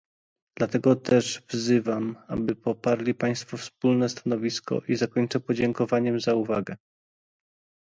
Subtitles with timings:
[0.57, 6.75] Dlatego też wzywam, aby poparli państwo wspólne stanowisko i zakończę podziękowaniem za uwagę